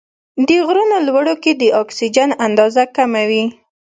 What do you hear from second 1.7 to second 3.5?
اکسیجن اندازه کمه وي.